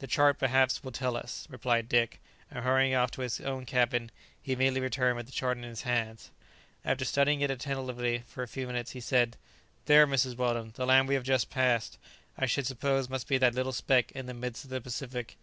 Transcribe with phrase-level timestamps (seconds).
[0.00, 2.20] "The chart perhaps will tell us," replied Dick;
[2.50, 4.10] and hurrying off to his own cabin,
[4.42, 6.32] he immediately returned with the chart in his hands.
[6.84, 9.36] After studying it attentively for a few minutes, he said,
[9.84, 10.36] "There, Mrs.
[10.36, 11.98] Weldon; the land we have just passed,
[12.36, 15.36] I should suppose must be that little speck in the midst of the Pacific.